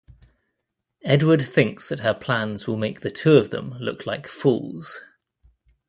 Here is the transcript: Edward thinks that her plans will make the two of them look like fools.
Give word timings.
Edward 1.03 1.43
thinks 1.43 1.87
that 1.87 1.99
her 1.99 2.15
plans 2.15 2.65
will 2.65 2.75
make 2.75 3.01
the 3.01 3.11
two 3.11 3.33
of 3.33 3.51
them 3.51 3.75
look 3.79 4.07
like 4.07 4.25
fools. 4.27 4.99